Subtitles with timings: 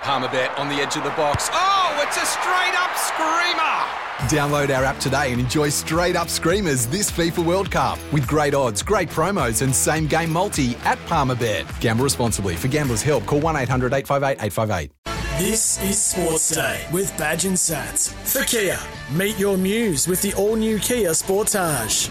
[0.00, 1.50] Palmerbet on the edge of the box.
[1.52, 3.98] Oh, it's a straight up screamer!
[4.28, 8.54] Download our app today and enjoy straight up screamers this FIFA World Cup with great
[8.54, 11.80] odds, great promos, and same game multi at Palmerbet.
[11.80, 12.54] Gamble responsibly.
[12.54, 14.92] For gamblers' help, call 1 800 858 858.
[15.38, 18.10] This is Sports Day with Badge and Sats.
[18.10, 18.78] For Kia,
[19.12, 22.10] meet your muse with the all new Kia Sportage.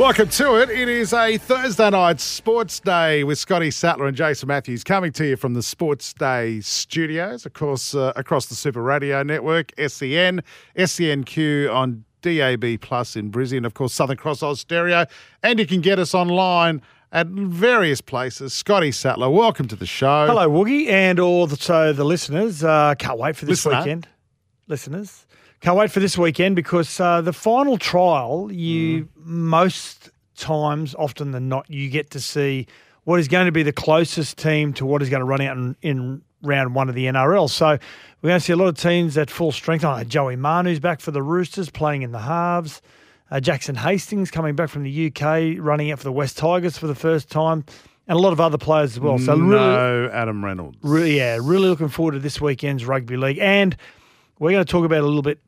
[0.00, 0.70] Welcome to it.
[0.70, 5.26] It is a Thursday night sports day with Scotty Sattler and Jason Matthews coming to
[5.26, 10.40] you from the Sports Day studios, of course, uh, across the Super Radio Network, SEN,
[10.74, 15.06] SENQ on DAB Plus in Brisbane, of course, Southern Cross Austereo,
[15.42, 16.80] and you can get us online
[17.12, 18.54] at various places.
[18.54, 20.26] Scotty Sattler, welcome to the show.
[20.26, 22.64] Hello, Woogie, and also the listeners.
[22.64, 23.80] Uh, can't wait for this Listener.
[23.80, 24.08] weekend.
[24.66, 25.26] Listeners,
[25.60, 29.08] can't wait for this weekend because uh, the final trial, you Mm.
[29.24, 32.66] most times, often than not, you get to see
[33.04, 35.56] what is going to be the closest team to what is going to run out
[35.56, 37.48] in, in round one of the NRL.
[37.50, 37.66] So
[38.22, 39.84] we're going to see a lot of teams at full strength.
[39.84, 42.80] Oh, Joey Manu's back for the Roosters, playing in the halves.
[43.30, 46.86] Uh, Jackson Hastings coming back from the UK, running out for the West Tigers for
[46.88, 47.64] the first time,
[48.08, 49.18] and a lot of other players as well.
[49.18, 50.78] So really, no Adam Reynolds.
[50.82, 53.76] Really, yeah, really looking forward to this weekend's rugby league, and
[54.40, 55.38] we're going to talk about a little bit,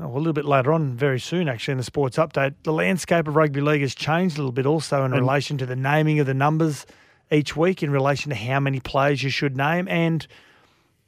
[0.00, 2.54] a little bit later on, very soon, actually, in the sports update.
[2.62, 5.76] The landscape of rugby league has changed a little bit, also in relation to the
[5.76, 6.86] naming of the numbers
[7.30, 10.26] each week, in relation to how many players you should name, and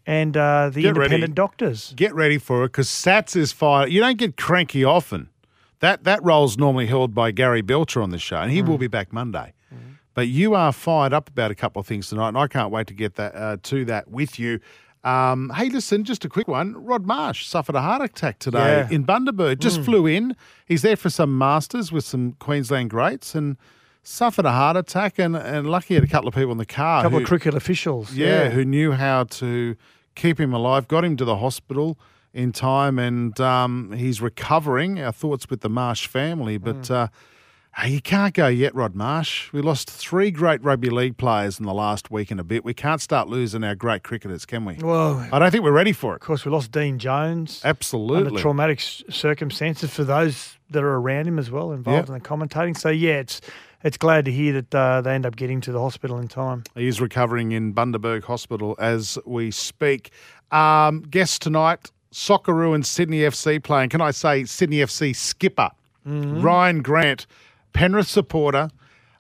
[0.09, 1.07] and uh, the Get ready.
[1.15, 1.93] independent doctors.
[1.97, 3.89] Get ready for it because Sats is fire.
[3.89, 5.31] You don't get cranky often.
[5.81, 8.69] That that role's normally held by Gary Belcher on the show, and he Mm.
[8.69, 9.53] will be back Monday.
[10.15, 12.87] But you are fired up about a couple of things tonight, and I can't wait
[12.87, 14.61] to get that uh, to that with you.
[15.07, 16.75] Um, hey, listen, just a quick one.
[16.85, 18.95] Rod Marsh suffered a heart attack today Yeah.
[18.97, 19.61] in Bundaberg.
[19.61, 20.35] Just flew in.
[20.67, 23.57] He's there for some masters with some Queensland greats, and
[24.03, 25.19] suffered a heart attack.
[25.19, 27.01] And, and lucky had a couple of people in the car.
[27.01, 29.77] A couple who- of cricket officials, yeah, who knew how to
[30.17, 31.99] keep him alive, got him to the hospital
[32.35, 35.01] in time, and um, he's recovering.
[35.01, 36.91] Our thoughts with the Marsh family, but Mm.
[36.91, 37.09] uh,
[37.79, 39.53] hey, you can't go yet, Rod Marsh.
[39.53, 42.65] We lost three great rugby league players in the last week and a bit.
[42.65, 44.75] We can't start losing our great cricketers, can we?
[44.75, 46.17] Well, I don't think we're ready for it.
[46.17, 47.61] of course, we lost Dean Jones.
[47.65, 48.29] Absolutely.
[48.29, 52.15] under traumatic circumstances for those that are around him as well, involved Yeah.
[52.17, 52.77] in the commentating.
[52.77, 53.41] So yeah, it's
[53.85, 56.65] it's glad to hear that uh, they end up getting to the hospital in time.
[56.75, 60.11] He is recovering in Bundaberg Hospital as we speak.
[60.51, 63.91] Um, guest tonight, Socceroo and Sydney FC playing.
[63.91, 65.71] Can I say Sydney FC skipper
[66.07, 67.27] Rhyan Grant,
[67.77, 68.71] Penrith supporter,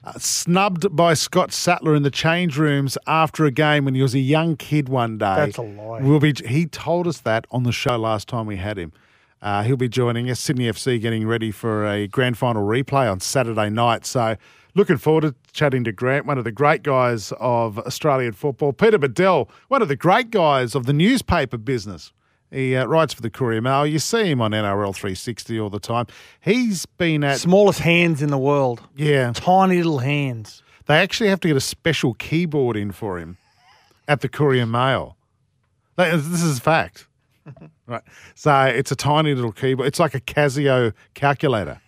[0.02, 4.14] uh, snubbed by Scott Sattler in the change rooms after a game when he was
[4.14, 5.34] a young kid one day.
[5.36, 6.00] That's a lie.
[6.00, 6.32] Will be.
[6.46, 8.94] He told us that on the show last time we had him.
[9.42, 10.40] Uh, he'll be joining us.
[10.40, 14.06] Sydney FC getting ready for a grand final replay on Saturday night.
[14.06, 14.36] So
[14.74, 18.72] looking forward to chatting to Grant, one of the great guys of Australian football.
[18.72, 22.10] Peter Badel, one of the great guys of the newspaper business.
[22.50, 23.86] He uh, writes for the Courier Mail.
[23.86, 26.06] You see him on NRL 360 all the time.
[26.40, 29.32] He's been at Smallest hands in the world, yeah.
[29.34, 30.62] tiny little hands.
[30.86, 33.36] They actually have to get a special keyboard in for him
[34.06, 35.16] at the Courier Mail.
[35.96, 37.08] This is a fact.
[37.86, 38.02] right.
[38.34, 39.88] So it's a tiny little keyboard.
[39.88, 41.80] It's like a Casio calculator,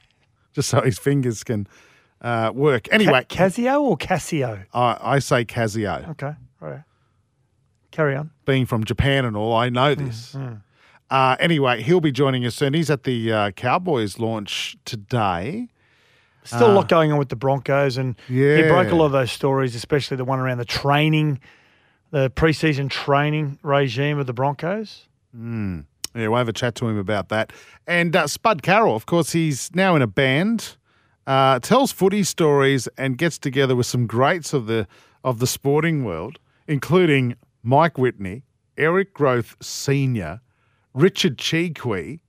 [0.52, 1.69] just so his fingers can
[2.20, 2.88] uh, work.
[2.92, 4.64] Anyway, Ca- Casio or Casio?
[4.72, 6.08] I, I say Casio.
[6.10, 6.82] Okay, right.
[7.98, 8.31] Carry on.
[8.44, 10.36] Being from Japan and all, I know this.
[11.10, 12.72] Uh, anyway, he'll be joining us soon.
[12.72, 15.66] He's at the uh, Cowboys launch today.
[16.44, 19.12] Still a lot going on with the Broncos, and he Uh, broke a lot of
[19.12, 21.41] those stories, especially the one around the training,
[22.12, 25.08] the preseason training regime of the Broncos.
[25.34, 25.82] Yeah,
[26.14, 27.52] we'll have a chat to him about that.
[27.88, 30.76] And uh, Spud Carroll, of course, he's now in a band,
[31.26, 34.87] uh, tells footy stories, and gets together with some greats of the
[35.25, 36.38] of the sporting world,
[36.69, 37.34] including
[37.69, 38.44] Mike Whitney,
[38.79, 40.41] Eric Grothe Senior,
[40.94, 42.20] Richard Chee Quee,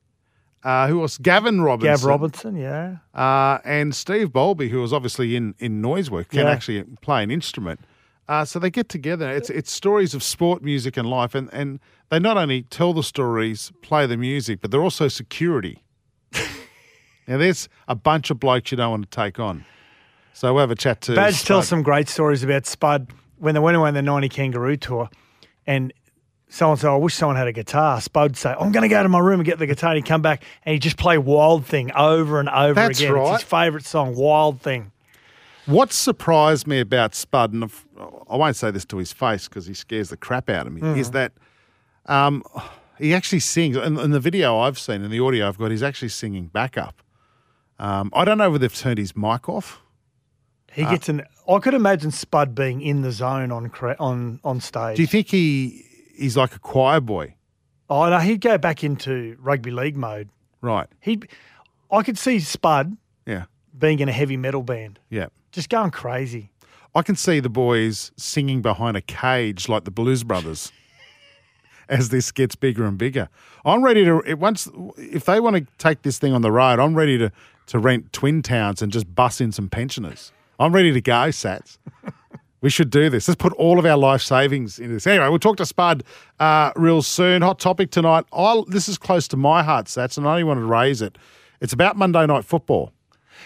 [0.65, 2.97] uh, who was Gavin Robinson, Gav Robinson, yeah.
[3.15, 6.51] uh, and Steve Balbi, who was obviously in in noise work, can Yeah.
[6.51, 7.80] actually play an instrument.
[8.27, 9.30] Uh, so they get together.
[9.31, 13.01] It's it's stories of sport, music, and life, and and they not only tell the
[13.03, 15.85] stories, play the music, but they're also security.
[17.27, 19.63] now there's a bunch of blokes you don't want to take on.
[20.33, 21.69] So we'll have a chat to Badge tells Spud.
[21.69, 25.09] some great stories about Spud when they went away on the 90 Kangaroo Tour
[25.69, 25.94] and
[26.50, 28.01] someone said, I wish someone had a guitar.
[28.01, 29.92] Spud say, I'm going to go to my room and get the guitar.
[29.92, 33.13] And he'd come back and he'd just play Wild Thing over and over That's again.
[33.13, 33.33] right.
[33.36, 34.92] It's his favourite song, Wild Thing.
[35.68, 37.71] What surprised me about Spud, and
[38.30, 40.81] I won't say this to his face because he scares the crap out of me,
[40.81, 40.98] Mm.
[40.98, 41.33] is that
[42.07, 42.42] um,
[42.98, 43.77] he actually sings.
[43.77, 47.04] In, in the video I've seen, in the audio I've got, he's actually singing backup.
[47.77, 49.80] Um, I don't know whether they've turned his mic off.
[50.71, 51.24] He Uh, gets an.
[51.49, 54.95] I could imagine Spud being in the zone on on on stage.
[54.97, 55.85] Do you think he
[56.15, 57.35] he's like a choir boy?
[57.89, 60.29] Oh no, he'd go back into rugby league mode.
[60.61, 60.87] Right.
[60.99, 61.21] He,
[61.91, 63.45] I could see Spud Yeah.
[63.77, 65.27] being in a heavy metal band, Yeah.
[65.51, 66.51] just going crazy.
[66.93, 70.71] I can see the boys singing behind a cage like the Blues Brothers
[71.89, 73.29] as this gets bigger and bigger.
[73.65, 74.67] I'm ready to it, once
[74.97, 77.31] if they want to take this thing on the road, I'm ready to
[77.67, 80.31] to rent twin towns and just bus in some pensioners.
[80.59, 81.77] I'm ready to go, Sats.
[82.61, 83.27] We should do this.
[83.29, 85.07] Let's put all of our life savings into this.
[85.07, 86.03] Anyway, we'll talk to Spud
[86.41, 87.41] uh, real soon.
[87.41, 88.25] Hot topic tonight.
[88.33, 91.17] I'll, this is close to my heart, Sats, and I only wanted to raise it.
[91.61, 92.91] It's about Monday night football.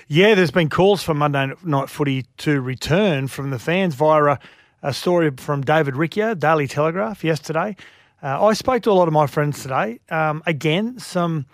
[0.07, 4.39] Yeah, there's been calls for Monday Night Footy to return from the fans via a,
[4.81, 7.75] a story from David Riccio, Daily Telegraph, yesterday.
[8.23, 9.99] Uh, I spoke to a lot of my friends today.
[10.09, 11.45] Um, again, some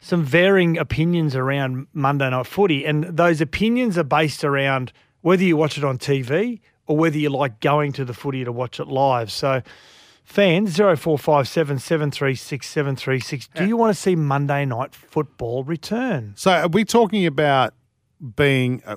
[0.00, 4.92] some varying opinions around Monday Night Footy, and those opinions are based around
[5.26, 8.52] whether you watch it on TV or whether you like going to the footy to
[8.52, 9.32] watch it live.
[9.32, 9.60] So,
[10.22, 16.32] fans, 0457 736 736, do you want to see Monday Night Football return?
[16.36, 17.74] So are we talking about
[18.36, 18.94] being uh,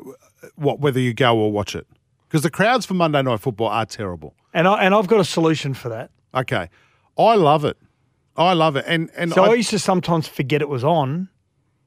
[0.54, 1.88] what whether you go or watch it?
[2.28, 4.36] Because the crowds for Monday Night Football are terrible.
[4.54, 6.12] And, I, and I've got a solution for that.
[6.36, 6.70] Okay,
[7.18, 7.78] I love it.
[8.38, 11.30] I love it, and and So I, I, used to sometimes forget it was on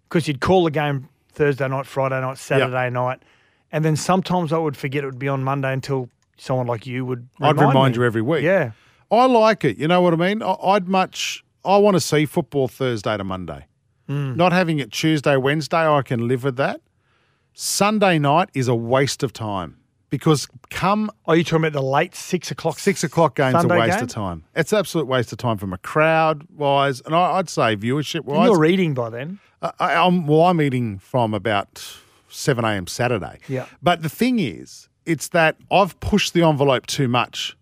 [0.09, 3.23] because you'd call the game Thursday night, Friday night, Saturday night,
[3.73, 7.05] and then sometimes I would forget it would be on Monday until someone like you
[7.05, 7.29] would.
[7.41, 8.01] I'd remind remind me.
[8.01, 8.43] you every week.
[8.43, 8.73] Yeah,
[9.11, 9.79] I like it.
[9.79, 10.43] You know what I mean?
[10.43, 11.45] I, I'd much.
[11.65, 13.67] I want to see football Thursday to Monday.
[14.07, 14.35] Hmm.
[14.35, 16.81] Not having it Tuesday, Wednesday, I can live with that.
[17.55, 19.79] Sunday night is a waste of time
[20.11, 22.79] because come are you talking about the late six o'clock?
[22.79, 24.05] Six o'clock game's Sunday a waste game?
[24.05, 24.45] of time.
[24.55, 28.21] It's an absolute waste of time from a crowd wise, and I, I'd say viewership
[28.21, 28.49] And wise.
[28.49, 29.39] You're reading by then.
[29.63, 31.97] I, I'm, well, I'm eating from about
[32.33, 32.87] 7 a.m.
[32.87, 33.39] Saturday.
[33.49, 33.67] Yeah.
[33.83, 37.57] But the thing is, it's that I've pushed the envelope too much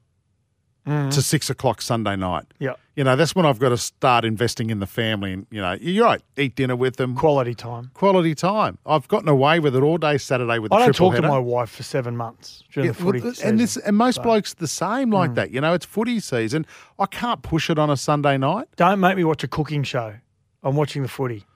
[0.86, 1.12] mm.
[1.12, 2.44] to six o'clock Sunday night.
[2.58, 5.32] Yeah, You know, that's when I've got to start investing in the family.
[5.32, 7.14] And, you know, you're right, eat dinner with them.
[7.16, 7.90] quality time.
[7.94, 8.78] Quality time.
[8.84, 11.38] I've gotten away with it all day Saturday with the I don't talk to my
[11.38, 13.48] wife for seven months during Yeah, the footy well, season.
[13.48, 15.34] and this and most blokes the same like mm.
[15.36, 15.50] that.
[15.50, 16.66] You know, it's footy season.
[16.98, 18.68] I can't push it on a Sunday night.
[18.76, 20.14] don't make me watch a cooking show.
[20.62, 21.46] I'm watching the footy.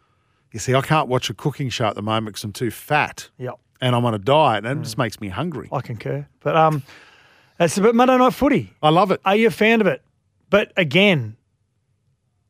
[0.54, 3.28] You see, I can't watch a cooking show at the moment because I'm too fat
[3.38, 3.58] Yep.
[3.80, 5.68] and I'm on a diet, and it just makes me hungry.
[5.72, 6.28] I concur.
[6.38, 6.84] But um,
[7.58, 8.72] that's about Monday night footy.
[8.80, 9.20] I love it.
[9.24, 10.00] Are you a fan of it?
[10.50, 11.36] But again,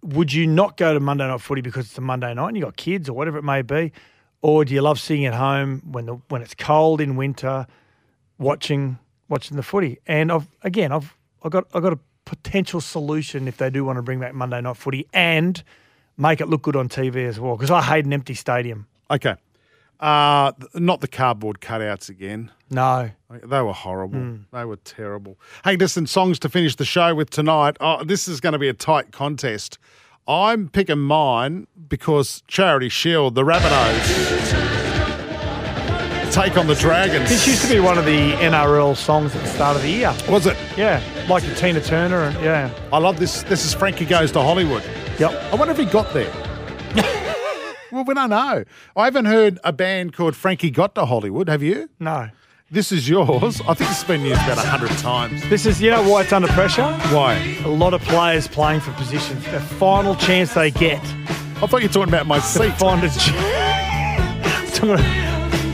[0.02, 2.62] would you not go to Monday night footy because it's a Monday night and you
[2.62, 3.90] got kids or whatever it may be,
[4.42, 7.66] or do you love sitting at home when the when it's cold in winter,
[8.38, 8.98] watching
[9.30, 9.98] watching the footy?
[10.06, 13.96] And I've again, I've I got I got a potential solution if they do want
[13.96, 15.62] to bring back Monday night footy and
[16.16, 18.86] make it look good on TV as well because I hate an empty stadium.
[19.10, 19.34] Okay.
[20.00, 22.50] Uh, not the cardboard cutouts again.
[22.70, 24.18] No, They were horrible.
[24.18, 24.36] Hmm.
[24.52, 25.38] They were terrible.
[25.64, 27.76] Hey, listen, songs to finish the show with tonight.
[27.80, 29.78] Oh, this is going to be a tight contest.
[30.26, 34.72] I'm picking mine because Charity Shield, the Rabbitohs,
[36.32, 37.28] take on the Dragons.
[37.28, 40.14] this used to be one of the NRL songs at the start of the year.
[40.28, 40.56] Was it?
[40.76, 43.42] Yeah, like Tina Turner and yeah, I love this.
[43.44, 44.82] This is Frankie Goes to Hollywood.
[45.18, 45.32] Yep.
[45.52, 46.32] I wonder if he got there.
[47.92, 48.64] well, we don't know.
[48.96, 51.48] I haven't heard a band called Frankie Got to Hollywood.
[51.48, 51.88] Have you?
[52.00, 52.30] No.
[52.70, 53.60] This is yours.
[53.68, 55.48] I think it's been used about a hundred times.
[55.48, 56.82] This is, you know why it's under pressure?
[57.12, 57.34] Why?
[57.64, 59.44] A lot of players playing for positions.
[59.50, 61.00] The final chance they get
[61.62, 62.72] I thought you were talking about my seat.
[62.74, 63.08] find a.
[63.08, 65.04] ch- I'm talking about-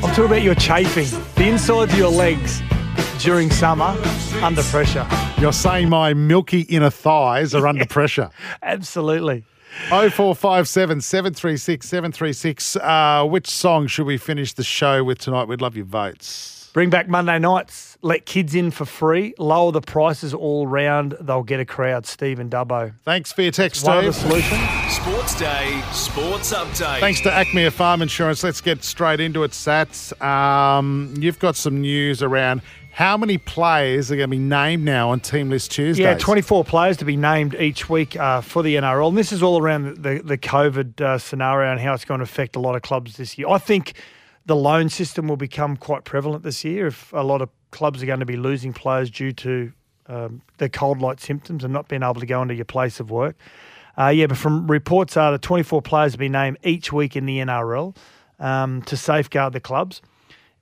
[0.02, 1.06] I'm talking about your chafing,
[1.36, 2.60] the insides of your legs
[3.20, 3.94] during summer
[4.42, 5.06] under pressure.
[5.38, 8.30] You're saying my milky inner thighs are under pressure.
[8.62, 9.44] Absolutely.
[9.88, 12.76] 0457 736 736.
[12.76, 15.48] Uh, which song should we finish the show with tonight?
[15.48, 16.70] We'd love your votes.
[16.72, 17.98] Bring back Monday nights.
[18.02, 19.34] Let kids in for free.
[19.38, 21.16] Lower the prices all round.
[21.20, 22.06] They'll get a crowd.
[22.06, 22.94] Steve and Dubbo.
[23.04, 24.28] Thanks for your text, One of the Steve.
[24.44, 24.94] solutions.
[24.94, 27.00] Sports Day, Sports Update.
[27.00, 28.44] Thanks to Acme Farm Insurance.
[28.44, 30.18] Let's get straight into it, Sats.
[30.22, 32.62] Um, you've got some news around
[32.92, 36.02] how many players are going to be named now on Team List Tuesday?
[36.02, 39.08] Yeah, 24 players to be named each week uh, for the NRL.
[39.08, 42.24] And this is all around the, the COVID uh, scenario and how it's going to
[42.24, 43.48] affect a lot of clubs this year.
[43.48, 43.94] I think
[44.46, 48.06] the loan system will become quite prevalent this year if a lot of clubs are
[48.06, 49.72] going to be losing players due to
[50.06, 50.42] um,
[50.72, 53.36] cold light symptoms and not being able to go into your place of work.
[53.96, 57.26] Uh, yeah, but from reports are the 24 players have be named each week in
[57.26, 57.94] the NRL
[58.38, 60.02] um, to safeguard the clubs.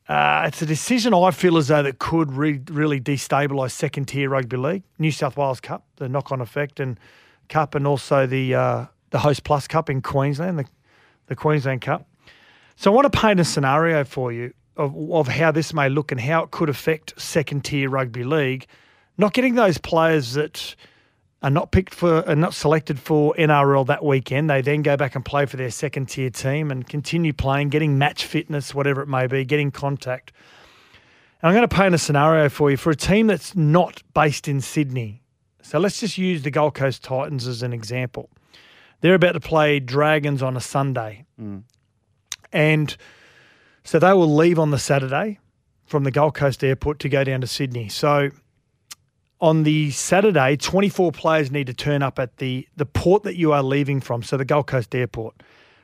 [0.09, 4.31] Uh, it's a decision I feel as though that could re- really destabilise second tier
[4.31, 6.99] rugby league, New South Wales Cup, the knock on effect, and
[7.51, 10.65] Cup, and also the uh, the Hostplus Cup in Queensland, the,
[11.27, 12.09] the Queensland Cup.
[12.77, 16.11] So I want to paint a scenario for you of, of how this may look
[16.13, 18.67] and how it could affect second tier rugby league.
[19.19, 20.75] Not getting those players that
[21.43, 24.51] are not picked for are not selected for NRL that weekend.
[24.51, 27.99] They then go back and play for their second tier team and continue playing, getting
[27.99, 30.33] match fitness, whatever it may be, getting contact.
[31.41, 34.49] And I'm going to paint a scenario for you for a team that's not based
[34.49, 35.23] in Sydney.
[35.63, 38.31] So let's just use the Gold Coast Titans as an example.
[39.01, 41.25] They're about to play Dragons on a Sunday.
[41.41, 41.63] Mm.
[42.53, 42.97] And
[43.85, 45.39] so they will leave on the Saturday
[45.87, 47.89] from the Gold Coast airport to go down to Sydney.
[47.89, 48.31] So
[49.41, 53.53] on the Saturday, 24 players need to turn up at the, the port that you
[53.53, 55.43] are leaving from, so the Gold Coast airport.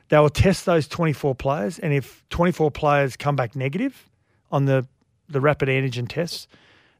[0.09, 4.09] They will test those 24 players, and if 24 players come back negative
[4.51, 4.87] on the,
[5.27, 6.47] the rapid antigen tests,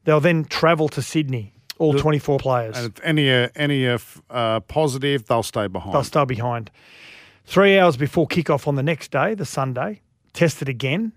[0.04, 2.76] they'll then travel to Sydney, all 24 players.
[2.76, 5.94] And if any are, any are uh, positive, they'll stay behind.
[5.94, 6.70] They'll stay behind.
[7.44, 10.00] Three hours before kickoff on the next day, the Sunday,
[10.32, 11.12] tested again.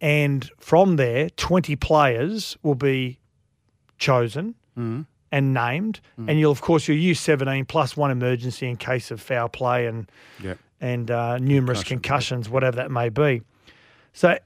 [0.00, 3.20] And from there, 20 players will be
[3.98, 4.54] chosen
[5.32, 6.00] and named.
[6.18, 9.86] And you'll, of course, you'll use 17 plus one emergency in case of foul play
[9.86, 10.10] and,
[10.42, 10.58] Yep.
[10.80, 13.42] and uh, numerous concussions, whatever that may be.
[14.12, 14.38] So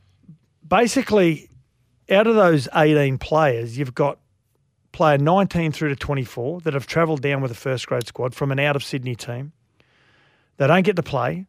[0.67, 1.49] basically,
[2.11, 4.19] out of those 18 players, you've got
[4.93, 8.51] player 19 through to 24 that have travelled down with the first grade squad from
[8.53, 9.53] an out of Sydney team.
[10.57, 11.47] They don't get to play.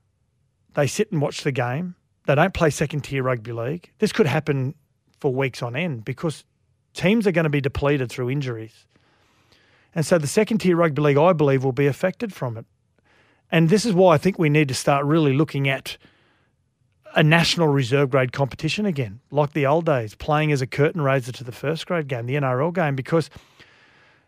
[0.73, 1.95] They sit and watch the game.
[2.27, 3.89] They don't play second tier rugby league.
[3.99, 4.75] This could happen
[5.19, 6.43] for weeks on end because
[6.93, 8.85] teams are going to be depleted through injuries.
[9.93, 12.65] And so the second tier rugby league, I believe, will be affected from it.
[13.51, 15.97] And this is why I think we need to start really looking at
[17.13, 21.33] a national reserve grade competition again, like the old days, playing as a curtain raiser
[21.33, 23.29] to the first grade game, the NRL game, because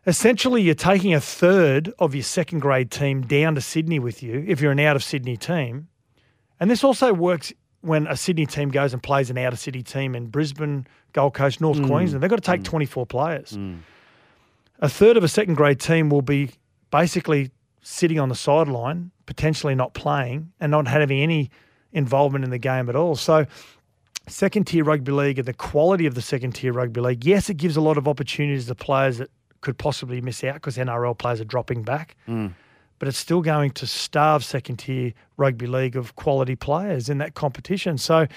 [0.05, 4.43] essentially you're taking a third of your second grade team down to Sydney with you
[4.45, 5.87] if you're an out of Sydney team.
[6.59, 7.53] And this also works
[7.83, 11.33] when a Sydney team goes and plays an out of city team in Brisbane, Gold
[11.33, 11.87] Coast, North mm.
[11.87, 12.23] Queensland.
[12.23, 12.65] They've got to take mm.
[12.65, 13.51] 24 players.
[13.51, 13.79] Mm.
[14.79, 16.51] A third of a second grade team will be
[16.91, 21.51] basically sitting on the sideline, potentially not playing and not having any
[21.91, 23.15] involvement in the game at all.
[23.15, 23.45] So,
[24.27, 27.57] second tier rugby league and the quality of the second tier rugby league, yes, it
[27.57, 31.41] gives a lot of opportunities to players that could possibly miss out because NRL players
[31.41, 32.15] are dropping back.
[32.99, 37.33] But it's still going to starve second tier rugby league of quality players in that
[37.33, 37.97] competition.
[37.97, 38.27] So,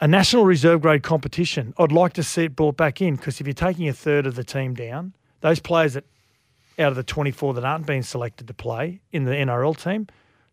[0.00, 3.46] a national reserve grade competition, I'd like to see it brought back in because if
[3.46, 6.04] you're taking a third of the team down, those players that
[6.78, 10.06] out of the 24 that aren't being selected to play in the NRL team,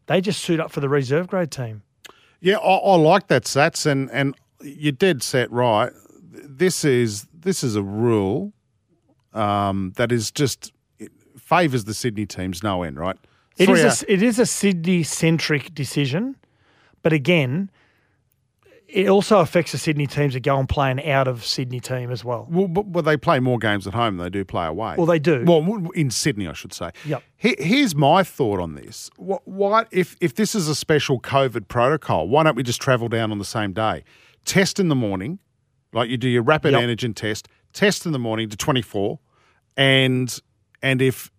[0.06, 1.84] they just suit up for the reserve grade team.
[2.40, 5.92] Yeah, I, I like that, Sats, and and you're dead set right.
[6.32, 8.54] This is this is a rule
[9.34, 10.72] um, that is just
[11.44, 13.18] favours the Sydney teams no end, right?
[13.58, 16.36] It Three is, a, it is a Sydney centric decision,
[17.04, 17.70] but again,
[18.88, 22.12] it also affects the Sydney teams that go and play an out of Sydney team
[22.12, 22.48] as well.
[22.50, 24.96] Well, but, well, they play more games at home than they do play away.
[24.98, 25.44] Well, they do.
[25.46, 26.92] Well, in Sydney, I should say.
[27.06, 27.24] Yep.
[27.38, 29.10] He- here's my thought on this.
[29.18, 32.28] What, what if if this is a special COVID protocol?
[32.28, 34.04] Why don't we just travel down on the same day?
[34.46, 35.40] Test in the morning,
[35.92, 36.82] like you do your rapid Yep.
[36.82, 37.48] antigen test.
[37.74, 39.18] Test in the morning to 24,
[39.76, 40.40] and
[40.84, 41.32] and if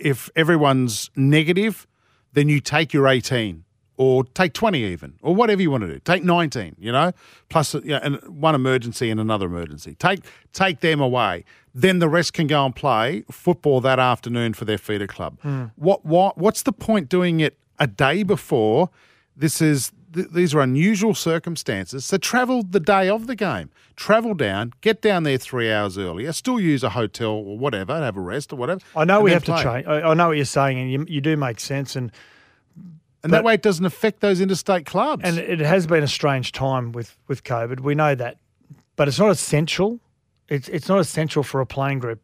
[0.00, 1.86] if everyone's negative,
[2.32, 3.64] then you take your 18
[3.96, 5.98] or take 20 even or whatever you want to do.
[6.00, 7.12] Take 19, you know,
[7.50, 9.94] plus uh, you know, and one emergency and another emergency.
[9.94, 10.20] Take
[10.52, 11.44] take them away.
[11.74, 15.38] Then the rest can go and play football that afternoon for their feeder club.
[15.42, 15.64] Hmm.
[15.76, 18.88] What what what's the point doing it a day before?
[19.36, 22.04] This is th- these are unusual circumstances.
[22.04, 23.70] So travel the day of the game.
[23.96, 26.32] Travel down, get down there three hours earlier.
[26.32, 28.80] Still use a hotel or whatever, have a rest or whatever.
[28.96, 29.62] I know we have to play.
[29.62, 29.86] change.
[29.86, 31.96] I, I know what you're saying, and you, you do make sense.
[31.96, 32.10] And
[33.22, 35.22] And that way it doesn't affect those interstate clubs.
[35.24, 37.80] and it has been a strange time with with COVID.
[37.80, 38.38] We know that,
[38.96, 40.00] but it's not essential.
[40.48, 42.20] It's it's not essential for a playing group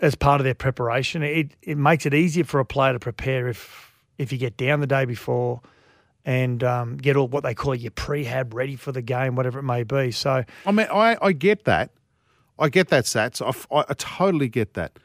[0.00, 1.22] as part of their preparation.
[1.24, 4.78] It it makes it easier for a player to prepare if if you get down
[4.80, 5.60] the day before
[6.24, 9.64] and um, get all what they call your prehab ready for the game, whatever it
[9.64, 10.10] may be.
[10.10, 11.90] So I mean, I, I get that.
[12.58, 13.42] I get that, Sats.
[13.70, 14.98] I totally get that.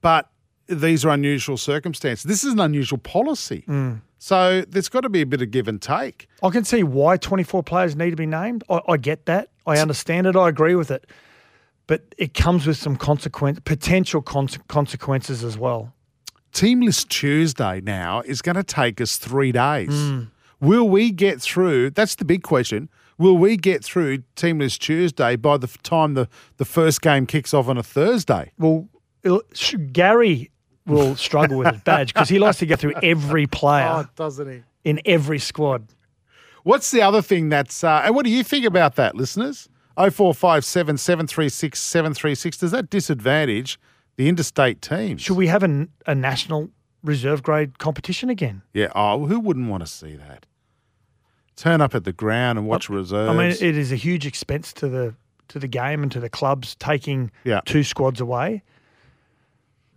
[0.00, 0.30] But
[0.68, 2.24] these are unusual circumstances.
[2.24, 3.64] This is an unusual policy.
[3.66, 4.02] Mm.
[4.18, 6.28] So there's got to be a bit of give and take.
[6.42, 8.64] I can see why 24 players need to be named.
[8.68, 9.50] I, I get that.
[9.66, 10.36] I understand it.
[10.36, 11.06] I agree with it.
[11.86, 15.92] but it comes with some consequence, potential conse- consequences as well.
[16.52, 19.90] Team list Tuesday now is going to take us three days.
[20.60, 21.90] Will we get through?
[21.90, 22.88] That's the big question.
[23.18, 27.54] Will we get through Team List Tuesday by the time the, the first game kicks
[27.54, 28.52] off on a Thursday?
[28.58, 28.88] Well,
[29.92, 30.50] Gary
[30.86, 34.62] will struggle with his badge because he likes to go through every player doesn't he?
[34.84, 35.88] in every squad.
[36.62, 39.68] What's the other thing that's, uh, and what do you think about that, listeners?
[39.96, 42.58] 0457 736 736.
[42.58, 43.80] Does that disadvantage
[44.16, 45.22] the interstate teams?
[45.22, 46.70] Should we have a, a national
[47.06, 48.62] reserve grade competition again?
[48.74, 48.88] Yeah.
[48.94, 50.46] Oh, who wouldn't want to see that?
[51.56, 53.30] Turn up at the ground and watch reserves.
[53.30, 55.14] I mean, it is a huge expense to the
[55.48, 57.60] to the game and to the clubs taking Yeah.
[57.64, 58.62] two squads away.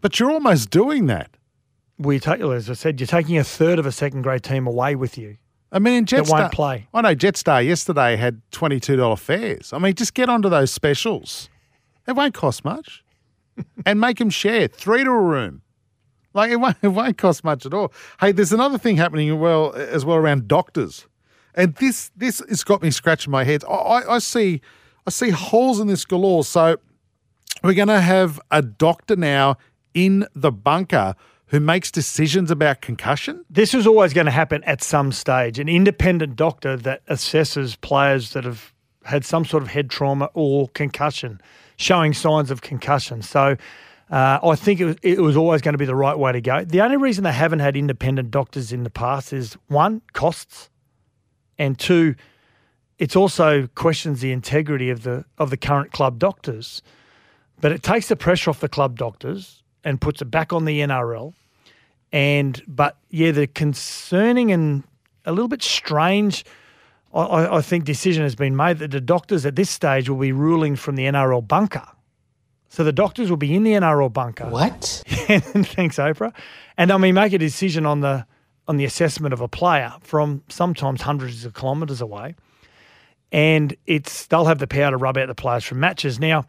[0.01, 1.32] but you're almost doing that.
[1.98, 4.96] We take, as I said, you're taking a third of a second grade team away
[4.96, 5.36] with you.
[5.72, 6.88] I mean, in Jetstar, won't play.
[6.94, 9.74] I know Jetstar yesterday had twenty-two dollar fares.
[9.74, 11.50] I mean, just get onto those specials.
[12.08, 13.04] It won't cost much,
[13.86, 15.62] and make them share three to a room.
[16.33, 17.93] Like it won't, it won't cost much at all.
[18.19, 21.07] Hey, there's another thing happening well uh, as well around doctors,
[21.55, 23.63] and this this has got me scratching my head.
[23.65, 24.62] I, I, I see
[25.07, 26.43] I see holes in this galore.
[26.43, 26.77] So
[27.63, 29.57] we're going to have a doctor now
[29.93, 31.15] in the bunker
[31.48, 33.43] who makes decisions about concussion.
[33.50, 35.57] This is always going to happen at some stage.
[35.57, 38.71] An independent doctor that assesses players that have
[39.05, 41.41] had some sort of head trauma or concussion,
[41.77, 43.24] showing signs of concussion.
[43.24, 43.57] So
[44.10, 46.42] uh, I think it was, it was always going to be the right way to
[46.42, 46.63] go.
[46.66, 50.70] The only reason they haven't had independent doctors in the past is one, costs,
[51.58, 52.16] and two,
[52.98, 56.82] it also questions the integrity of the of the current club doctors.
[57.62, 60.80] But it takes the pressure off the club doctors and puts it back on the
[60.80, 61.34] NRL.
[62.12, 64.84] And but yeah, the concerning and
[65.25, 66.44] a little bit strange,
[67.13, 70.18] I- I, I think, decision has been made that the doctors at this stage will
[70.18, 71.86] be ruling from the NRL bunker.
[72.70, 74.48] So the doctors will be in the NRL bunker.
[74.48, 75.04] What?
[75.08, 76.34] Thanks, Oprah.
[76.78, 78.26] And I mean, make a decision on the
[78.68, 82.36] on the assessment of a player from sometimes hundreds of kilometres away.
[83.32, 86.20] And it's they'll have the power to rub out the players from matches.
[86.20, 86.46] Now,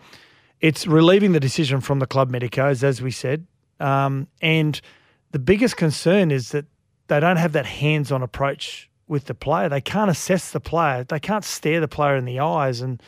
[0.61, 3.47] it's relieving the decision from the club medicos, as we said.
[3.81, 4.79] Um, and
[5.31, 6.67] the biggest concern is that
[7.09, 9.71] they don't have that hands-on approach with the player.
[9.71, 11.05] They can't assess the player.
[11.05, 13.03] They can't stare the player in the eyes and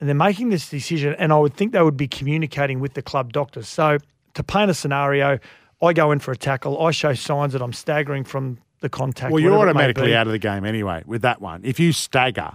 [0.00, 3.02] and they're making this decision, and I would think they would be communicating with the
[3.02, 3.68] club doctors.
[3.68, 3.98] So,
[4.34, 5.38] to paint a scenario,
[5.82, 9.32] I go in for a tackle, I show signs that I'm staggering from the contact.
[9.32, 11.62] Well, you're whatever it may automatically out of the game anyway with that one.
[11.64, 12.52] If you stagger,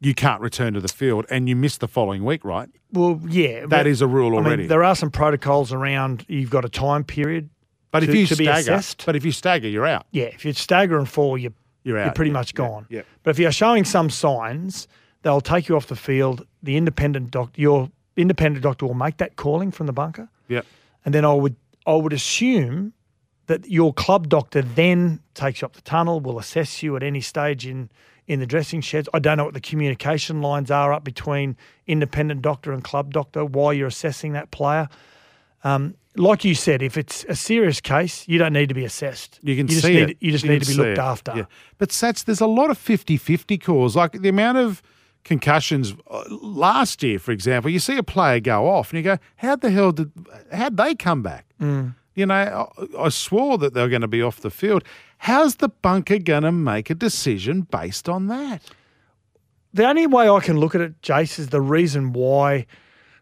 [0.00, 2.68] you can't return to the field and you miss the following week, right?
[2.92, 4.66] Well, yeah, That is a rule I mean, already.
[4.66, 6.24] there are some protocols around.
[6.28, 7.50] You've got a time period.
[7.92, 10.06] but if to- you to be stagger, but if you stagger, you're out.
[10.10, 11.52] Yeah, if you stagger and fall, you're
[11.84, 12.86] You're you're pretty Yeah, much yeah, gone.
[12.90, 13.02] yeah.
[13.22, 14.86] But if you're showing some signs,
[15.22, 16.46] they'll take you off the field.
[16.62, 20.28] The independent doctor, your independent doctor, will make that calling from the bunker.
[20.48, 20.66] Yep.
[21.04, 21.56] And then I would
[21.86, 22.92] I would assume
[23.46, 27.20] that your club doctor then takes you up the tunnel, will assess you at any
[27.20, 27.90] stage in
[28.26, 29.08] in the dressing sheds.
[29.12, 31.56] I don't know what the communication lines are up between
[31.86, 34.88] independent doctor and club doctor while you're assessing that player.
[35.64, 39.38] Um, like you said, if it's a serious case, you don't need to be assessed.
[39.42, 40.16] You can just see need, it.
[40.20, 40.98] You just You need to be looked it.
[40.98, 41.32] after.
[41.36, 41.44] Yeah.
[41.78, 43.96] But Sats, there's a lot of 50-50 calls.
[43.96, 44.82] Like the amount of
[45.24, 49.18] concussions uh, last year, for example, you see a player go off and you go,
[49.36, 50.10] how the hell did,
[50.52, 51.46] how'd they come back?
[51.60, 51.94] Mm.
[52.14, 52.34] You know,
[52.98, 54.84] I, I swore that they were going to be off the field.
[55.18, 58.62] How's the bunker going to make a decision based on that?
[59.72, 62.66] The only way I can look at it, Jace, is the reason why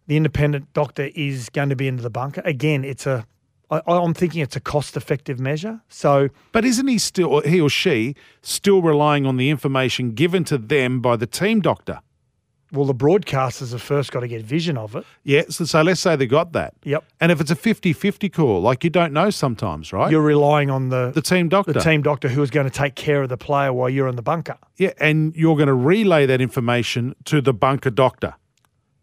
[0.07, 2.41] the independent doctor is going to be into the bunker.
[2.45, 3.27] Again, it's a.
[3.71, 5.81] I, I'm thinking it's a cost-effective measure.
[5.89, 10.59] So But isn't he still, he or she, still relying on the information given to
[10.59, 12.01] them by the team doctor?
[12.71, 15.05] Well, the broadcasters have first got to get vision of it.
[15.25, 16.75] Yeah, so, so let's say they got that.
[16.85, 17.03] Yep.
[17.19, 20.11] And if it's a 50-50 call, like you don't know sometimes, right?
[20.11, 21.73] You're relying on the the team doctor.
[21.73, 24.17] the team doctor who is going to take care of the player while you're in
[24.17, 24.59] the bunker.
[24.77, 28.35] Yeah, and you're going to relay that information to the bunker doctor.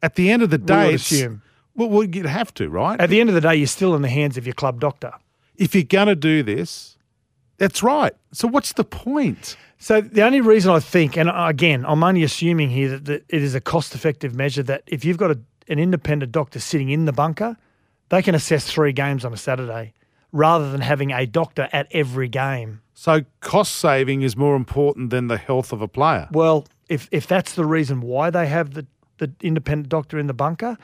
[0.04, 1.42] At the end of the day, would it's- assume.
[1.76, 3.00] Well, well, you'd have to, right?
[3.00, 5.14] At the end of the day, you're still in the hands of your club doctor.
[5.58, 6.98] if you're going to do this,
[7.58, 8.14] that's right.
[8.32, 9.58] So what's the point?
[9.78, 13.42] So the only reason I think, and again, I'm only assuming here that, that it
[13.42, 17.14] is a cost-effective measure that if you've got a, an independent doctor sitting in the
[17.14, 17.58] bunker,
[18.10, 19.94] they can assess three games on a Saturday
[20.32, 22.82] rather than having a doctor at every game.
[22.94, 26.28] So cost saving is more important than the health of a player.
[26.32, 28.86] Well, if if that's the reason why they have the,
[29.18, 30.78] the independent doctor in the bunker,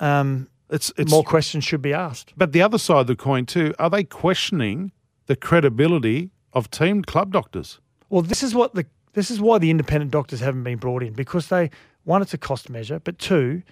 [0.00, 2.32] um, It's it's more questions should be asked.
[2.36, 4.92] But the other side of the coin too, are they questioning
[5.26, 7.80] the credibility of team club doctors?
[8.08, 11.12] Well, this is what the this is why the independent doctors haven't been brought in
[11.12, 11.70] because they
[12.04, 13.62] one it's a cost measure, but two,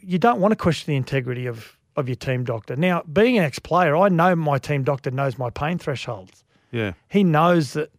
[0.00, 2.76] you don't want to question the integrity of, of your team doctor.
[2.76, 6.44] Now, being an ex player, I know my team doctor knows my pain thresholds.
[6.70, 6.92] Yeah.
[7.08, 7.90] He knows that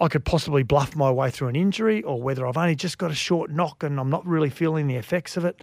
[0.00, 3.10] I could possibly bluff my way through an injury or whether I've only just got
[3.10, 5.62] a short knock and I'm not really feeling the effects of it.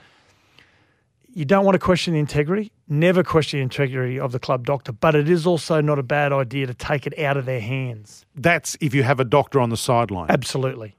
[1.34, 2.72] You don't want to question the integrity.
[2.88, 6.32] Never question the integrity of the club doctor, but it is also not a bad
[6.34, 8.26] idea to take it out of their hands.
[8.36, 10.30] That's if you have a doctor on the sideline.
[10.30, 10.96] Absolutely.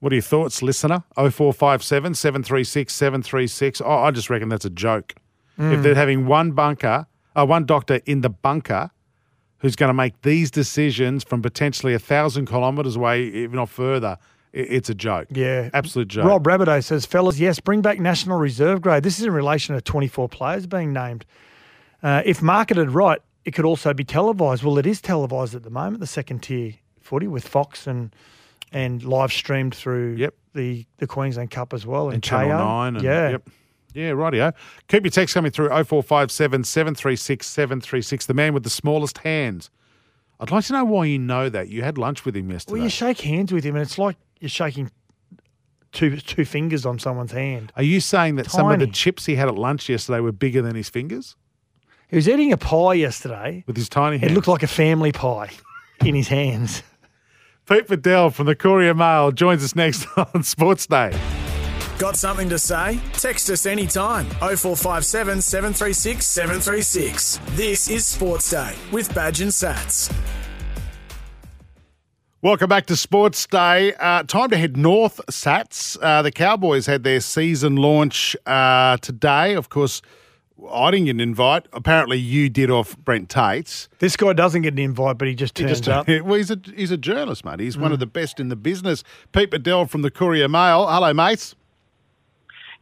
[0.00, 1.02] What are your thoughts, listener?
[1.16, 3.80] 0457 736 736.
[3.80, 5.14] Oh, I just reckon that's a joke.
[5.56, 7.06] If they're having one bunker,
[7.36, 8.90] uh, one doctor in the bunker
[9.58, 14.18] who's going to make these decisions from potentially a thousand kilometres away, if not further,
[14.52, 15.26] it's a joke.
[15.30, 15.70] Yeah.
[15.72, 16.26] Absolute joke.
[16.26, 19.02] Rob Rabideau says, fellas, yes, bring back National Reserve grade.
[19.02, 21.24] This is in relation to 24 players being named.
[22.02, 24.62] Uh, if marketed right, it could also be televised.
[24.62, 28.14] Well, it is televised at the moment, the second tier footy with Fox and
[28.72, 30.34] and live streamed through Yep.
[30.54, 32.10] the, the Queensland Cup as well.
[32.10, 32.96] and Channel 9.
[32.96, 33.30] And, yeah.
[33.30, 33.48] Yep.
[33.94, 34.52] Yeah, rightio.
[34.88, 38.26] Keep your text coming through 0457 736 736.
[38.26, 39.70] The man with the smallest hands.
[40.40, 41.68] I'd like to know why you know that.
[41.68, 42.74] You had lunch with him yesterday.
[42.74, 44.90] Well, you shake hands with him, and it's like you're shaking
[45.92, 47.72] two two fingers on someone's hand.
[47.76, 50.60] Are you saying that some of the chips he had at lunch yesterday were bigger
[50.60, 51.36] than his fingers
[52.08, 53.62] He was eating a pie yesterday.
[53.68, 55.50] with his tiny hand It looked like a family pie
[56.04, 56.82] in his hands.
[57.68, 61.16] Pete Badel from the Courier Mail joins us next on Sports Day.
[61.98, 63.00] Got something to say?
[63.12, 64.26] Text us anytime.
[64.40, 67.38] 0457 736 736.
[67.52, 70.12] This is Sports Day with Badge and Sats.
[72.42, 73.94] Welcome back to Sports Day.
[73.94, 75.96] Uh, time to head north, Sats.
[76.02, 79.54] Uh, the Cowboys had their season launch uh, today.
[79.54, 80.02] Of course,
[80.70, 81.66] I didn't get an invite.
[81.72, 83.88] Apparently, you did off Brent Tate's.
[84.00, 86.06] This guy doesn't get an invite, but he just He turns just- up.
[86.24, 87.60] well, he's a he's a journalist, mate.
[87.60, 89.04] He's one of the best in the business.
[89.32, 90.86] Pete Badel from the Courier Mail.
[90.88, 91.54] Hello, mates.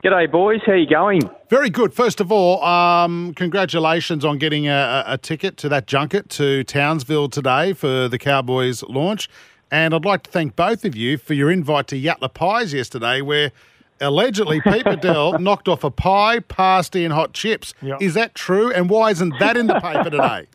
[0.03, 0.59] G'day, boys.
[0.67, 1.31] How you going?
[1.49, 1.95] Very good.
[1.95, 6.65] First of all, um, congratulations on getting a, a a ticket to that junket to
[6.65, 9.29] Townsville today for the Cowboys launch.
[9.71, 13.21] And I'd like to thank both of you for your invite to Yatala Pies yesterday,
[13.21, 13.53] where
[14.01, 17.73] allegedly Pete Badel knocked off a pie, pasty, and hot chips.
[17.81, 17.97] Yeah.
[18.01, 18.73] Is that true?
[18.73, 20.49] And why isn't that in the paper today?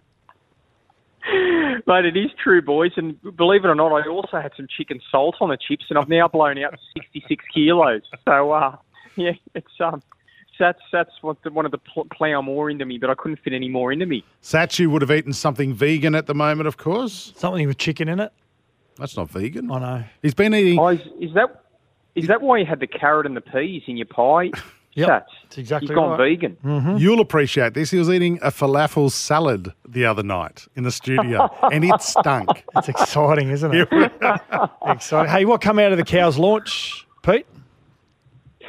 [1.87, 2.91] Mate, it is true, boys.
[2.97, 5.97] And believe it or not, I also had some chicken salt on the chips, and
[5.97, 8.01] I've now blown out 66 kilos.
[8.25, 8.75] So, uh,
[9.23, 10.01] yeah, it's um,
[10.59, 13.37] that's that's what the, one of the pl- plough more into me, but I couldn't
[13.43, 14.23] fit any more into me.
[14.41, 17.33] Satchu would have eaten something vegan at the moment, of course.
[17.35, 18.31] Something with chicken in it.
[18.97, 19.71] That's not vegan.
[19.71, 20.03] I know.
[20.21, 20.79] He's been eating.
[20.79, 21.63] Oh, is, is that
[22.15, 24.51] is that why you had the carrot and the peas in your pie?
[24.97, 25.25] Yep, Sats?
[25.43, 26.39] that's exactly You've gone right.
[26.39, 26.97] vegan.
[26.97, 27.91] You'll appreciate this.
[27.91, 32.63] He was eating a falafel salad the other night in the studio, and it stunk.
[32.75, 33.87] It's exciting, isn't it?
[34.87, 35.31] exciting.
[35.31, 37.45] Hey, what come out of the cows launch, Pete?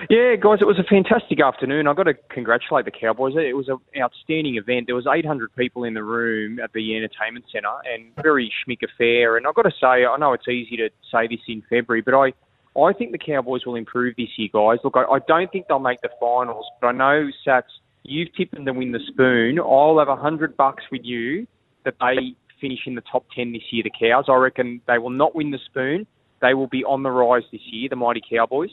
[0.09, 1.89] Yeah, guys, it was a fantastic afternoon.
[1.89, 3.35] I've got to congratulate the Cowboys.
[3.37, 4.87] It was an outstanding event.
[4.87, 9.37] There was 800 people in the room at the entertainment centre and very schmick affair.
[9.37, 12.15] And I've got to say, I know it's easy to say this in February, but
[12.15, 12.33] I,
[12.81, 14.79] I think the Cowboys will improve this year, guys.
[14.85, 17.63] Look, I, I don't think they'll make the finals, but I know, Sats,
[18.05, 19.59] you've tipped them to win the spoon.
[19.59, 21.47] I'll have 100 bucks with you
[21.85, 24.27] that they finish in the top 10 this year, the Cows.
[24.29, 26.07] I reckon they will not win the spoon.
[26.41, 28.71] They will be on the rise this year, the mighty Cowboys.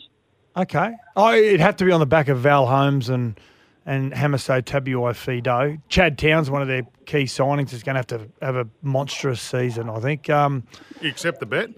[0.57, 0.93] Okay.
[1.15, 3.39] Oh, it'd have to be on the back of Val Holmes and
[3.87, 5.79] and Hamiso Tabuai-Fidow.
[5.89, 9.39] Chad Towns, one of their key signings, is going to have to have a monstrous
[9.39, 10.27] season, I think.
[10.27, 10.63] Um,
[11.01, 11.69] You accept the bet?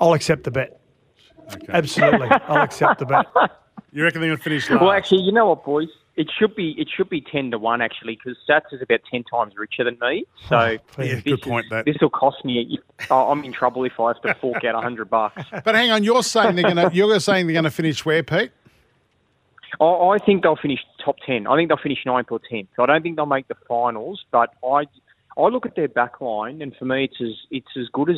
[0.00, 0.80] I'll accept the bet.
[1.68, 2.28] Absolutely.
[2.30, 3.26] I'll accept the bet.
[3.92, 4.80] You reckon they're going to finish last?
[4.80, 5.88] Well, actually, you know what, boys?
[6.20, 9.24] It should be it should be ten to one actually, because Sats is about ten
[9.24, 10.26] times richer than me.
[10.50, 10.76] So.
[10.98, 11.86] Yeah, this good is- that.
[11.86, 12.78] this will cost me.
[13.10, 15.42] Oh, I'm in trouble if I have to fork out a hundred bucks.
[15.64, 18.22] but hang on, you're saying they're going to you're saying they're going to finish where,
[18.22, 18.50] Pete?
[19.80, 21.46] I, I think they'll finish top ten.
[21.46, 22.68] I think they'll finish ninth or tenth.
[22.78, 24.22] I don't think they'll make the finals.
[24.30, 24.84] But I
[25.38, 28.16] I look at their back line, and for me, it's as it's as good as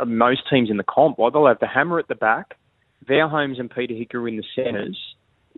[0.00, 1.18] uh, most teams in the comp.
[1.18, 2.56] Like they'll have the hammer at the back,
[3.06, 4.98] Val Holmes and Peta Hiku in the centres,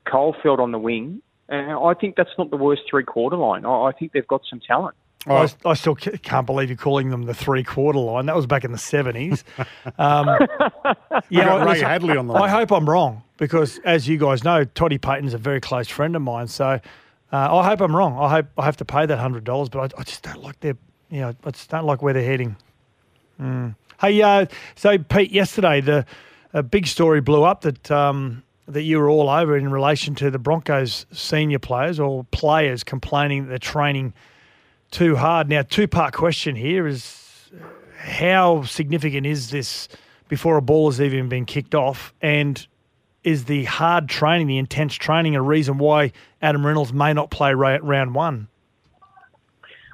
[0.04, 1.22] Kyle Feldt on the wing.
[1.50, 3.66] And I think that's not the worst three quarter line.
[3.66, 4.96] I, I think they've got some talent.
[5.26, 8.24] I, I still can't believe you're calling them the three quarter line.
[8.26, 9.42] That was back in the 70s.
[9.98, 10.26] Um,
[11.28, 14.16] yeah, got I- Ray listen, Hadley on the I hope I'm wrong because, as you
[14.18, 16.46] guys know, Toddy Payten's a very close friend of mine.
[16.48, 16.80] So
[17.32, 18.18] uh, I hope I'm wrong.
[18.18, 20.60] I hope I have to pay that hundred dollars, but I, I just don't like
[20.60, 20.76] their,
[21.10, 22.56] you know, I just don't like where they're heading.
[23.40, 23.74] Mm.
[24.00, 26.06] Hey, uh, so Pete, yesterday the
[26.52, 30.30] a big story blew up that um, that you were all over in relation to
[30.30, 34.14] the Broncos senior players or players complaining that they're training
[34.90, 35.48] too hard.
[35.48, 37.50] Now, two part question here is
[37.96, 39.88] how significant is this
[40.28, 42.14] before a ball has even been kicked off?
[42.20, 42.66] And
[43.22, 47.52] is the hard training, the intense training, a reason why Adam Reynolds may not play
[47.54, 48.48] round one?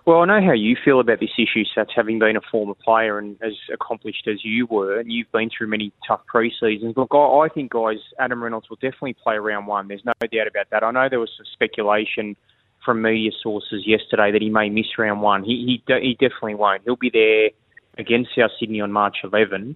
[0.06, 3.18] Well, I know how you feel about this issue, Sats, having been a former player
[3.18, 6.94] and as accomplished as you were, and you've been through many tough pre-seasons.
[6.96, 9.88] Look, I, I think, guys, Adam Reynolds will definitely play round one.
[9.88, 10.84] There's no doubt about that.
[10.84, 12.36] I know there was some speculation
[12.84, 15.42] from media sources yesterday that he may miss round one.
[15.42, 16.82] He, he, he definitely won't.
[16.84, 17.50] He'll be there
[17.98, 19.74] against South Sydney on March 11.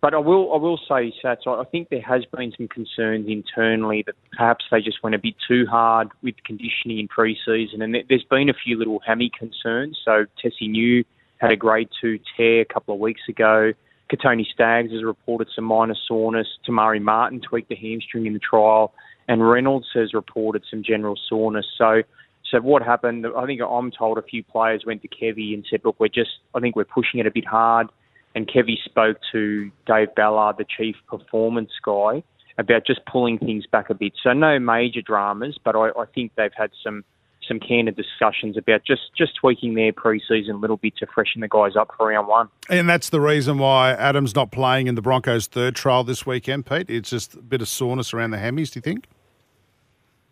[0.00, 4.02] But I will, I will say, Sats, I think there has been some concerns internally
[4.06, 8.24] that perhaps they just went a bit too hard with conditioning in pre-season, and there's
[8.24, 9.98] been a few little hammy concerns.
[10.04, 11.04] So Tesi Niu
[11.38, 13.72] had a grade two tear a couple of weeks ago.
[14.12, 16.46] Kotoni Staggs has reported some minor soreness.
[16.66, 18.92] Te Maire Martin tweaked a hamstring in the trial,
[19.28, 21.66] and Reynolds has reported some general soreness.
[21.78, 22.02] So,
[22.50, 23.26] so what happened?
[23.36, 26.30] I think I'm told a few players went to Kevy and said, "Look, we're just,
[26.54, 27.88] I think we're pushing it a bit hard."
[28.34, 32.22] And Kevy spoke to Dave Ballard, the chief performance guy,
[32.58, 34.12] about just pulling things back a bit.
[34.22, 37.04] So no major dramas, but I, I think they've had some
[37.48, 41.48] some candid discussions about just just tweaking their preseason a little bit to freshen the
[41.48, 42.48] guys up for round one.
[42.68, 46.66] And that's the reason why Adam's not playing in the Broncos' third trial this weekend,
[46.66, 46.88] Pete.
[46.88, 48.70] It's just a bit of soreness around the hammies.
[48.70, 49.08] Do you think?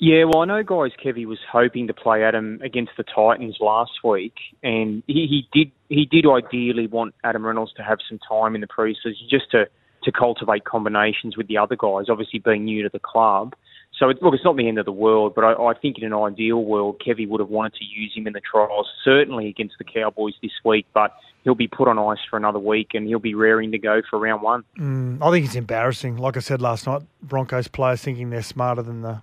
[0.00, 0.92] Yeah, well, I know, guys.
[1.04, 4.32] Kevy was hoping to play Adam against the Titans last week,
[4.62, 8.62] and he, he did he did ideally want Adam Reynolds to have some time in
[8.62, 9.66] the preseason just to
[10.04, 12.06] to cultivate combinations with the other guys.
[12.08, 13.54] Obviously, being new to the club,
[13.98, 15.34] so it, look, it's not the end of the world.
[15.34, 18.26] But I, I think in an ideal world, Kevy would have wanted to use him
[18.26, 20.86] in the trials, certainly against the Cowboys this week.
[20.94, 21.12] But
[21.44, 24.18] he'll be put on ice for another week, and he'll be raring to go for
[24.18, 24.64] round one.
[24.78, 26.16] Mm, I think it's embarrassing.
[26.16, 29.20] Like I said last night, Broncos players thinking they're smarter than the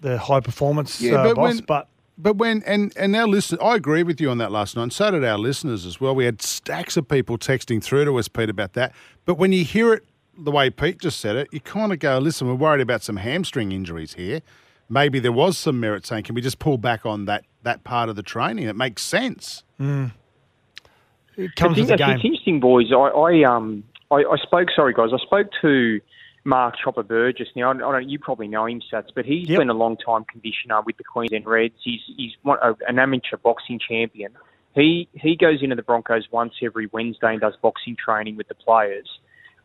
[0.00, 1.88] the high performance yeah, uh, but boss, when, but.
[2.20, 4.82] But when and and our listeners, I agree with you on that last night.
[4.82, 6.16] And so did our listeners as well.
[6.16, 8.92] We had stacks of people texting through to us, Pete, about that.
[9.24, 10.04] But when you hear it
[10.36, 13.18] the way Pete just said it, you kind of go, "Listen, we're worried about some
[13.18, 14.42] hamstring injuries here.
[14.88, 18.08] Maybe there was some merit saying, can we just pull back on that that part
[18.08, 18.66] of the training?
[18.66, 20.10] It makes sense." Mm.
[21.36, 22.10] It comes with the game.
[22.10, 22.86] It's interesting, boys.
[22.92, 24.70] I, I um I, I spoke.
[24.74, 25.10] Sorry, guys.
[25.12, 26.00] I spoke to
[26.48, 27.48] Mark Chopper Burgess.
[27.54, 29.58] Now, I don't, you probably know him, Sats, but he's yep.
[29.58, 31.74] been a long time conditioner with the Queensland Reds.
[31.84, 34.32] He's he's one, an amateur boxing champion.
[34.74, 38.54] He he goes into the Broncos once every Wednesday and does boxing training with the
[38.54, 39.06] players.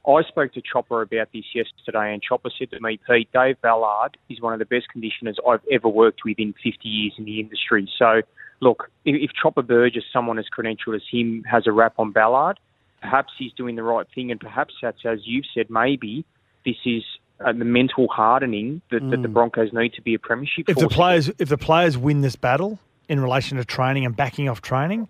[0.06, 4.17] I spoke to Chopper about this yesterday, and Chopper said to me, Pete, Dave Ballard
[4.30, 7.39] is one of the best conditioners I've ever worked with in 50 years in the
[7.39, 7.89] industry.
[7.98, 8.22] So,
[8.60, 12.60] look, if, if Chopper Burgess, someone as credentialed as him, has a rap on Ballard,
[13.00, 16.26] perhaps he's doing the right thing, and perhaps that's, as you've said, maybe
[16.65, 17.04] this is
[17.43, 19.12] uh, the mental hardening that, mm.
[19.12, 19.34] that, the mm.
[19.34, 20.69] Broncos need to be a premiership.
[20.69, 24.47] If the players, if the players win this battle in relation to training and backing
[24.49, 25.08] off training,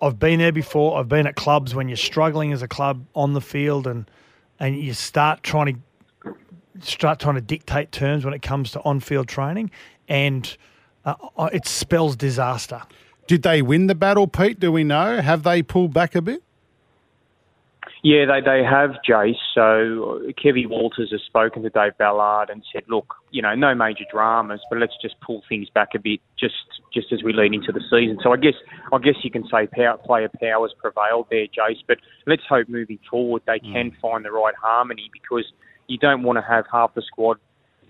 [0.00, 0.98] I've been there before.
[0.98, 4.10] I've been at clubs when you're struggling as a club on the field and
[4.60, 5.82] and you start trying
[6.22, 6.32] to
[6.80, 9.70] start trying to dictate terms when it comes to on-field training,
[10.08, 10.56] and
[11.04, 12.82] uh, uh it spells disaster.
[13.26, 14.60] Did they win the battle, Pete?
[14.60, 15.20] Do we know?
[15.20, 16.42] Have they pulled back a bit?
[18.04, 19.40] Yeah, they, they have, Jace.
[19.54, 24.04] So Kevy Walters has spoken to Dave Ballard and said, look, you know, no major
[24.12, 26.52] dramas, but let's just pull things back a bit just
[26.92, 28.18] just as we lead into the season.
[28.22, 28.52] So I guess
[28.92, 31.80] I guess you can say power, player powers prevailed there, Jace.
[31.88, 34.00] But let's hope moving forward they can mm.
[34.02, 35.50] find the right harmony because
[35.86, 37.38] you don't want to have half the squad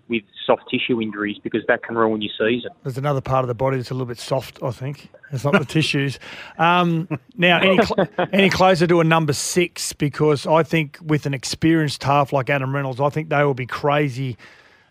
[0.09, 2.71] with soft tissue injuries because that can ruin your season.
[2.83, 5.09] There's another part of the body that's a little bit soft, I think.
[5.33, 6.19] It's not the tissues.
[6.59, 11.35] Um, now, any, cl- any closer to a number six because I think with an
[11.35, 14.37] experienced half like Adam Reynolds, I think they will be crazy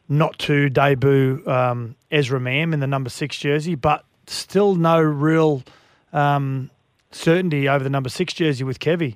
[0.09, 5.63] not to debut um, Ezra Mam in the number six jersey, but still no real
[6.11, 6.69] um,
[7.11, 9.15] certainty over the number six jersey with Kevy.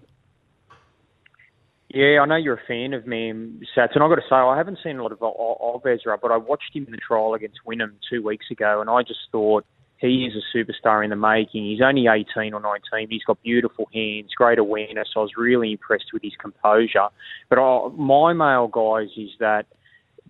[1.90, 4.58] Yeah, I know you're a fan of Mam Sats, and I've got to say I
[4.58, 7.60] haven't seen a lot of, of Ezra, but I watched him in the trial against
[7.66, 9.66] Wynnum two weeks ago, and I just thought
[10.00, 11.66] he is a superstar in the making.
[11.66, 13.08] He's only 18 or 19.
[13.10, 15.08] He's got beautiful hands, great awareness.
[15.16, 17.08] I was really impressed with his composure.
[17.50, 19.66] But I, my mail, guys, is that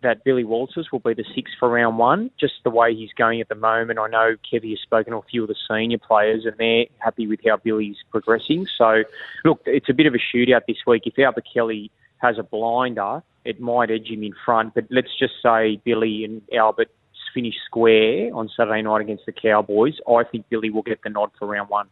[0.01, 3.41] that Billy Walters will be the six for round one, just the way he's going
[3.41, 3.99] at the moment.
[3.99, 7.27] I know Kevy has spoken to a few of the senior players and they're happy
[7.27, 8.67] with how Billy's progressing.
[8.77, 9.03] So,
[9.43, 11.03] look, it's a bit of a shootout this week.
[11.05, 14.73] If Albert Kelly has a blinder, it might edge him in front.
[14.73, 16.89] But let's just say Billy and Albert
[17.33, 19.95] finish square on Saturday night against the Cowboys.
[20.07, 21.87] I think Billy will get the nod for round one.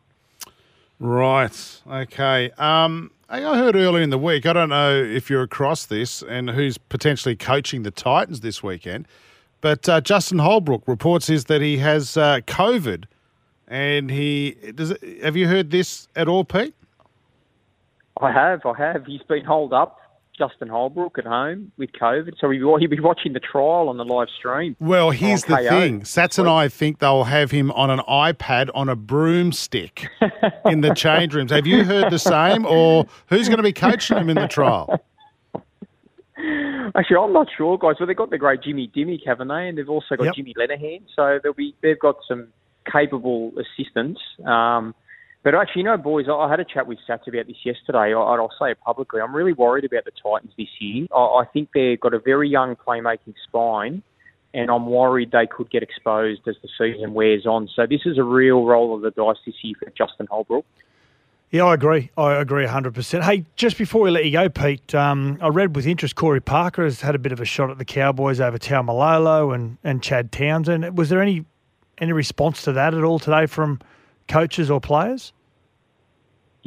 [1.00, 1.82] Right.
[1.90, 2.52] Okay.
[2.58, 6.50] Um, I heard earlier in the week, I don't know if you're across this and
[6.50, 9.08] who's potentially coaching the Titans this weekend,
[9.62, 13.06] but uh, Justin Holbrook reports is that he has uh, COVID,
[13.68, 14.92] and he does.
[14.92, 16.76] It, have you heard this at all, Pete?
[18.22, 18.66] I have.
[18.66, 19.06] I have.
[19.06, 20.00] He's been holed up
[20.38, 24.28] Justin Holbrook at home with COVID, so he'll be watching the trial on the live
[24.38, 24.76] stream.
[24.80, 25.70] Well, here's the KO.
[25.70, 26.02] thing.
[26.02, 30.08] Sats and I think they'll have him on an iPad on a broomstick
[30.66, 31.52] in the change rooms.
[31.52, 32.66] Have you heard the same?
[32.66, 35.02] Or who's going to be coaching him in the trial?
[36.96, 37.96] Actually, I'm not sure, guys.
[38.00, 39.68] Well, they've got the great Jimmy Dymock, haven't they?
[39.68, 40.36] And they've also got Yep.
[40.36, 41.02] Jimmy Lenihan.
[41.16, 42.48] So they'll be they've got some
[42.92, 44.22] capable assistants.
[44.46, 44.94] Um,
[45.46, 48.16] but actually, you know, boys, I had a chat with Sats about this yesterday.
[48.16, 49.22] I'll say it publicly.
[49.22, 51.06] I'm really worried about the Titans this year.
[51.16, 54.02] I, think they've got a very young playmaking spine,
[54.56, 57.70] and I'm worried they could get exposed as the season wears on.
[57.76, 60.66] So this is a real roll of the dice this year for Justin Holbrook.
[61.52, 62.10] Yeah, I agree.
[62.18, 63.22] I agree 100%.
[63.22, 66.84] Hey, just before we let you go, Pete, um, I read with interest Corey Parker
[66.86, 70.32] has had a bit of a shot at the Cowboys over Taumalolo and, and Chad
[70.32, 70.98] Townsend.
[70.98, 71.46] Was there any
[72.00, 73.80] any response to that at all today from
[74.28, 75.32] coaches or players?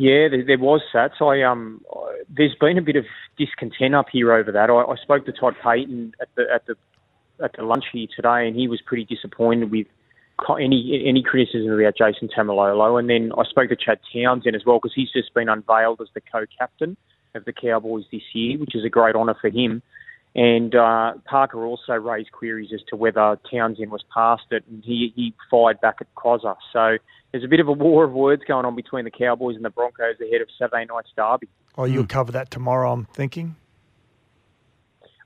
[0.00, 1.20] Yeah, there, was Sats.
[1.20, 1.82] I um,
[2.28, 3.04] there's been a bit of
[3.36, 4.70] discontent up here over that.
[4.70, 6.76] I, I spoke to Todd Payten at the at the
[7.42, 9.88] at the lunch here today, and he was pretty disappointed with
[10.60, 13.00] any any criticism about Jason Taumalolo.
[13.00, 16.06] And then I spoke to Chad Townsend as well because he's just been unveiled as
[16.14, 16.96] the co-captain
[17.34, 19.82] of the Cowboys this year, which is a great honour for him.
[20.38, 25.12] And uh, Parker also raised queries as to whether Townsend was past it, and he,
[25.16, 26.54] he fired back at Cozza.
[26.72, 26.98] So
[27.32, 29.70] there's a bit of a war of words going on between the Cowboys and the
[29.70, 31.48] Broncos ahead of Saturday night's derby.
[31.76, 33.56] Oh, you'll cover that tomorrow, I'm thinking.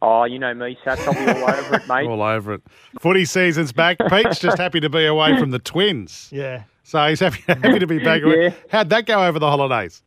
[0.01, 1.07] Oh, you know me, Sats.
[1.07, 2.07] I'll be all over it, mate.
[2.09, 2.62] All over it.
[2.98, 3.98] Footy season's back.
[4.09, 6.29] Pete's just happy to be away from the twins.
[6.33, 6.62] Yeah.
[6.85, 8.22] So he's happy, happy to be back.
[8.27, 8.55] Yeah.
[8.70, 10.03] How'd that go over the holidays?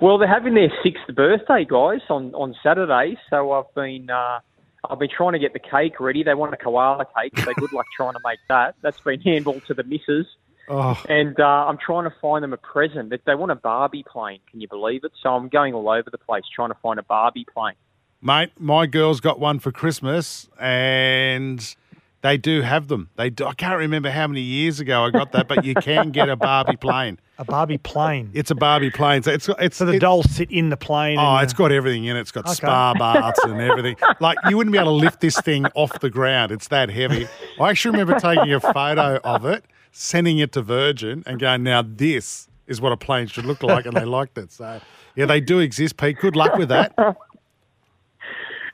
[0.00, 3.16] Well, they're having their sixth birthday, guys, on, on Saturday.
[3.30, 4.40] So I've been uh,
[4.88, 6.22] I've been trying to get the cake ready.
[6.22, 7.38] They want a koala cake.
[7.38, 8.74] So good luck trying to make that.
[8.82, 10.26] That's been handballed to the missus.
[10.68, 13.10] Oh, And uh, I'm trying to find them a present.
[13.10, 14.38] They- They want a Barbie plane.
[14.50, 15.12] Can you believe it?
[15.22, 17.74] So I'm going all over the place trying to find a Barbie plane.
[18.22, 21.74] mate, my girls got one for Christmas and
[22.22, 23.10] they do have them.
[23.16, 26.10] They do, I can't remember how many years ago I got that, but you can
[26.10, 27.18] get a Barbie plane.
[27.38, 28.30] A Barbie plane.
[28.34, 29.24] It's a Barbie plane.
[29.24, 31.18] So it's it's so the it- dolls sit in the plane.
[31.18, 32.20] Oh, it's got everything in it.
[32.20, 32.54] It's got Okay.
[32.54, 33.96] spa baths and everything.
[34.20, 36.52] Like you wouldn't be able to lift this thing off the ground.
[36.52, 37.26] It's that heavy.
[37.60, 41.82] I actually remember taking a photo of it, sending it to Virgin, and going, "Now
[41.82, 44.52] this is what a plane should look like," and they liked it.
[44.52, 44.80] So
[45.16, 46.18] yeah, they do exist, Pete.
[46.18, 46.94] Good luck with that.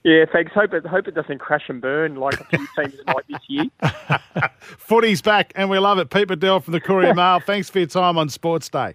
[0.09, 0.53] Yeah, thanks.
[0.55, 3.67] Hope it hope it doesn't crash and burn like a few teams might this year.
[4.61, 6.09] Footy's back, and we love it.
[6.09, 7.41] Pete Badel from the Courier Mail.
[7.41, 8.95] Thanks for your time on Sports Day.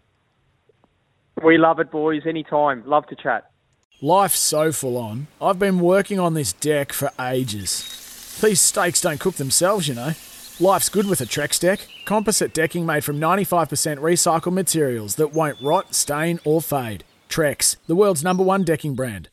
[1.44, 2.24] We love it, boys.
[2.26, 2.82] Anytime.
[2.88, 3.52] Love to chat.
[4.02, 5.28] Life's so full on.
[5.40, 8.40] I've been working on this deck for ages.
[8.42, 10.14] These steaks don't cook themselves, you know.
[10.60, 11.88] Life's good with a Trex deck.
[12.06, 13.68] Composite decking made from 95%
[14.00, 17.04] recycled materials that won't rot, stain, or fade.
[17.30, 19.30] Trex, the world's number one decking brand.